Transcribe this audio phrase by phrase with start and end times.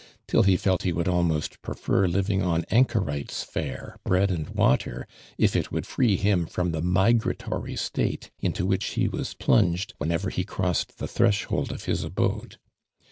[0.27, 5.55] till he felt he would almost prefer living pn anchorite's faro, brend and water, if
[5.55, 10.43] it woidd tree him from the migratory state into which lie was plunged, whenever hu
[10.43, 12.57] crossed the threshold of his abode.